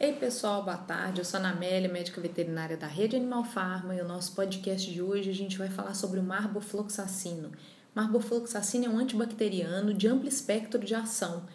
[0.00, 1.18] Ei pessoal, boa tarde.
[1.18, 5.02] Eu sou a Amélia, médica veterinária da Rede Animal Farma e o nosso podcast de
[5.02, 7.50] hoje a gente vai falar sobre o marbofloxacino.
[7.92, 11.46] Marbofloxacino é um antibacteriano de amplo espectro de ação.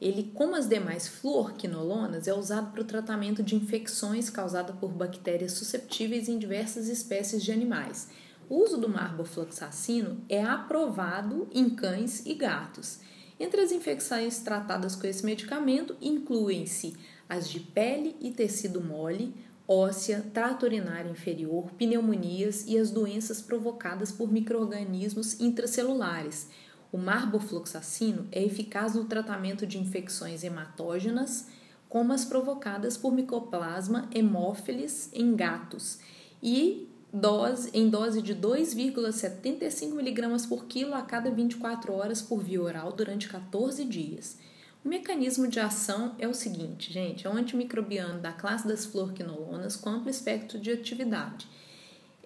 [0.00, 5.52] Ele, como as demais fluorquinolonas, é usado para o tratamento de infecções causadas por bactérias
[5.52, 8.08] susceptíveis em diversas espécies de animais.
[8.48, 12.98] O uso do marbofloxacino é aprovado em cães e gatos.
[13.38, 16.94] Entre as infecções tratadas com esse medicamento incluem-se
[17.28, 19.34] as de pele e tecido mole,
[19.66, 26.48] óssea, trato urinário inferior, pneumonias e as doenças provocadas por microrganismos intracelulares.
[26.92, 31.48] O marbofloxacino é eficaz no tratamento de infecções hematógenas,
[31.88, 35.98] como as provocadas por Mycoplasma hemófilis em gatos,
[36.42, 42.62] e dose, em dose de 2,75 mg por quilo a cada 24 horas por via
[42.62, 44.38] oral durante 14 dias.
[44.84, 49.76] O mecanismo de ação é o seguinte, gente: é um antimicrobiano da classe das fluorquinolonas
[49.76, 51.46] com amplo espectro de atividade.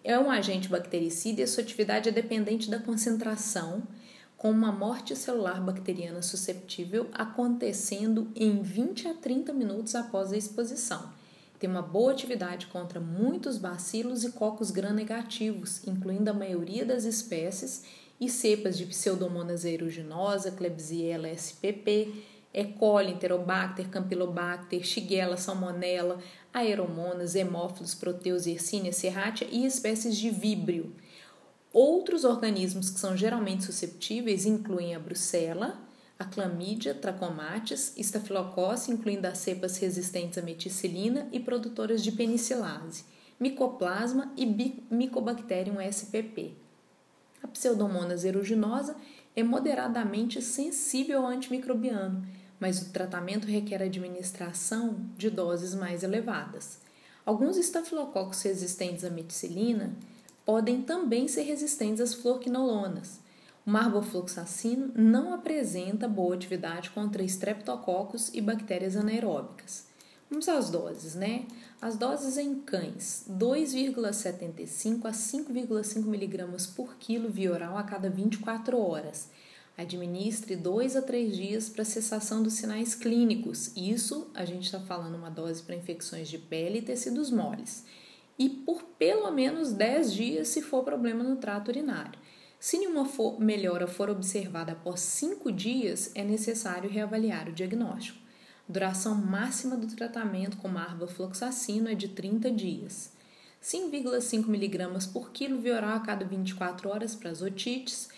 [0.05, 3.83] É um agente bactericida e sua atividade é dependente da concentração,
[4.39, 11.11] com uma morte celular bacteriana susceptível acontecendo em 20 a 30 minutos após a exposição.
[11.59, 17.85] Tem uma boa atividade contra muitos bacilos e cocos gram-negativos, incluindo a maioria das espécies
[18.21, 22.65] e cepas de Pseudomonas aeruginosa, Klebsiella spp, e.
[22.65, 26.19] coli, Enterobacter, Campylobacter, Shigella, Salmonella,
[26.53, 30.95] Aeromonas, Hemófilos, Proteus, Yersinia, Serratia e espécies de víbrio.
[31.73, 35.79] Outros organismos que são geralmente susceptíveis incluem a brucela,
[36.19, 43.05] a clamídia, trachomatis, estafilococcus, incluindo as cepas resistentes à meticilina e produtoras de penicilase,
[43.39, 44.47] micoplasma e
[44.91, 46.55] Mycobacterium spp.
[47.42, 48.97] A Pseudomonas aeruginosa
[49.34, 52.27] é moderadamente sensível ao antimicrobiano,
[52.59, 56.81] mas o tratamento requer administração de doses mais elevadas.
[57.27, 59.94] Alguns estafilococos resistentes à meticilina
[60.47, 63.21] podem também ser resistentes às fluorquinolonas.
[63.66, 69.87] O marbofloxacino não apresenta boa atividade contra estreptococcus e bactérias anaeróbicas.
[70.31, 71.47] Vamos às doses, né?
[71.82, 78.78] As doses em cães, 2,75 a 5,5 mg por quilo via oral a cada 24
[78.78, 79.31] horas
[79.76, 83.72] Administre dois a três dias para cessação dos sinais clínicos.
[83.76, 87.84] Isso a gente está falando uma dose para infecções de pele e tecidos moles.
[88.38, 92.19] E por pelo menos 10 dias se for problema no trato urinário.
[92.59, 98.19] Se nenhuma for, melhora for observada após 5 dias, é necessário reavaliar o diagnóstico.
[98.69, 103.12] Duração máxima do tratamento com arbofloxacino é de 30 dias.
[103.62, 108.09] 5,5 mg por quilo via oral a cada 24 horas para as otites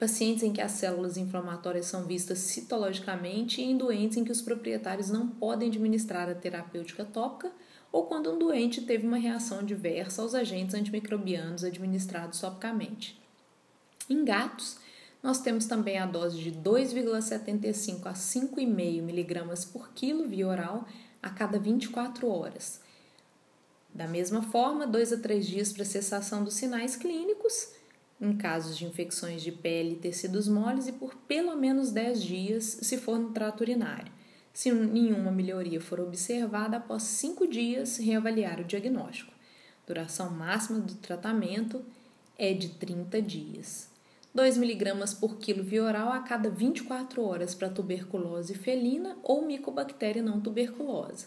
[0.00, 4.40] pacientes em que as células inflamatórias são vistas citologicamente e em doentes em que os
[4.40, 7.52] proprietários não podem administrar a terapêutica tópica
[7.92, 13.19] ou quando um doente teve uma reação adversa aos agentes antimicrobianos administrados topicamente.
[14.10, 14.76] Em gatos,
[15.22, 20.84] nós temos também a dose de 2,75 a 5,5 mg por quilo via oral
[21.22, 22.80] a cada 24 horas.
[23.94, 27.78] Da mesma forma, 2 a 3 dias para cessação dos sinais clínicos
[28.20, 32.64] em casos de infecções de pele e tecidos moles e por pelo menos 10 dias
[32.82, 34.12] se for no trato urinário.
[34.52, 39.32] Se nenhuma melhoria for observada, após 5 dias, reavaliar o diagnóstico.
[39.86, 41.82] Duração máxima do tratamento
[42.36, 43.89] é de 30 dias.
[44.34, 50.22] 2 mg por quilo via oral a cada 24 horas para tuberculose felina ou micobactéria
[50.22, 51.26] não tuberculosa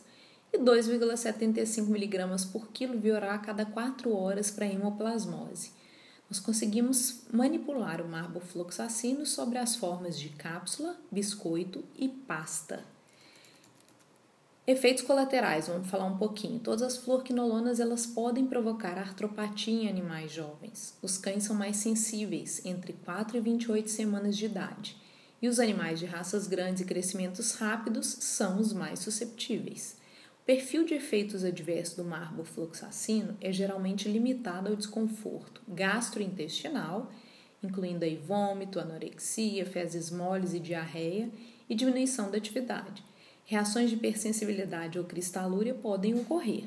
[0.52, 5.72] e 2,75 mg por quilo via oral a cada 4 horas para hemoplasmose
[6.30, 12.93] nós conseguimos manipular o marbofloxacino sobre as formas de cápsula, biscoito e pasta.
[14.66, 16.58] Efeitos colaterais, vamos falar um pouquinho.
[16.58, 20.98] Todas as fluorquinolonas elas podem provocar artropatia em animais jovens.
[21.02, 24.96] Os cães são mais sensíveis, entre 4 e 28 semanas de idade.
[25.42, 29.98] E os animais de raças grandes e crescimentos rápidos são os mais susceptíveis.
[30.42, 37.12] O perfil de efeitos adversos do marbofloxacino é geralmente limitado ao desconforto gastrointestinal,
[37.62, 41.30] incluindo aí vômito, anorexia, fezes moles e diarreia,
[41.70, 43.04] e diminuição da atividade.
[43.46, 46.66] Reações de hipersensibilidade ou cristalúria podem ocorrer.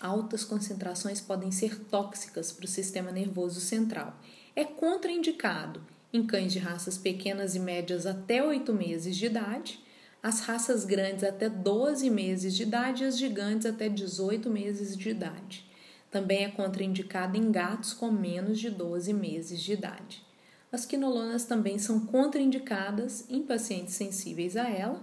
[0.00, 4.18] Altas concentrações podem ser tóxicas para o sistema nervoso central.
[4.54, 5.82] É contraindicado
[6.12, 9.80] em cães de raças pequenas e médias até 8 meses de idade
[10.22, 15.08] as raças grandes até 12 meses de idade e as gigantes até 18 meses de
[15.08, 15.64] idade.
[16.10, 20.22] Também é contraindicada em gatos com menos de 12 meses de idade.
[20.70, 25.02] As quinolonas também são contraindicadas em pacientes sensíveis a ela.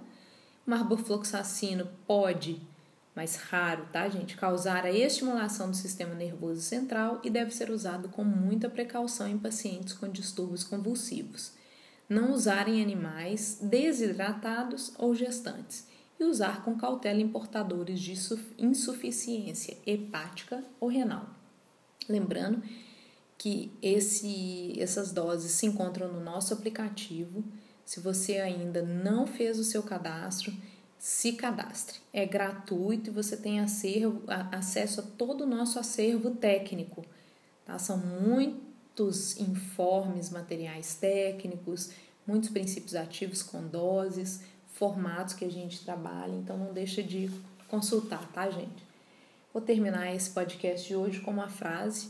[0.68, 2.62] Marbofloxacino pode
[3.18, 4.38] mas raro, tá, gente?
[4.38, 9.40] Causar a estimulação do sistema nervoso central e deve ser usado com muita precaução em
[9.40, 11.54] pacientes com distúrbios convulsivos.
[12.08, 15.88] Não usar em animais desidratados ou gestantes
[16.19, 18.13] e usar com cautela em portadores de
[18.56, 21.28] insuficiência hepática ou renal.
[22.08, 22.62] Lembrando
[23.36, 27.44] que esse, essas doses se encontram no nosso aplicativo.
[27.88, 30.54] Se você ainda não fez o seu cadastro,
[31.00, 32.00] se cadastre.
[32.12, 37.06] É gratuito e você tem acervo, acesso a todo o nosso acervo técnico.
[37.66, 37.80] Tá?
[37.80, 41.92] São muitos informes, materiais técnicos,
[42.28, 44.42] muitos princípios ativos com doses,
[44.74, 47.31] formatos que a gente trabalha, então não deixa de
[47.69, 48.86] consultar, tá, gente?
[49.54, 52.10] Vou terminar esse podcast de hoje com uma frase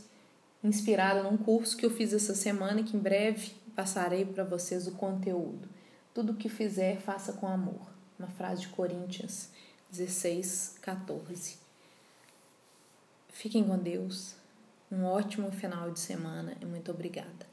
[0.64, 4.92] inspirada num curso que eu fiz essa semana que em breve passarei para vocês o
[4.96, 5.68] conteúdo.
[6.12, 7.86] Tudo que fizer, faça com amor
[8.18, 9.50] uma frase de Coríntios
[9.88, 11.56] 16, 14.
[13.28, 14.34] Fiquem com Deus,
[14.90, 17.47] um ótimo final de semana e muito obrigada.